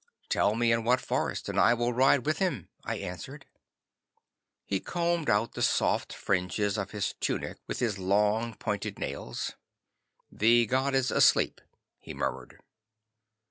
'"Tell 0.29 0.55
me 0.55 0.71
in 0.71 0.83
what 0.83 0.99
forest, 0.99 1.47
and 1.47 1.59
I 1.59 1.75
will 1.75 1.93
ride 1.93 2.25
with 2.25 2.39
him," 2.39 2.69
I 2.83 2.95
answered. 2.95 3.45
'He 4.65 4.79
combed 4.79 5.29
out 5.29 5.53
the 5.53 5.61
soft 5.61 6.11
fringes 6.11 6.75
of 6.75 6.89
his 6.89 7.13
tunic 7.19 7.59
with 7.67 7.77
his 7.77 7.99
long 7.99 8.55
pointed 8.55 8.97
nails. 8.97 9.51
"The 10.31 10.65
god 10.65 10.95
is 10.95 11.11
asleep," 11.11 11.61
he 11.99 12.15
murmured. 12.15 12.61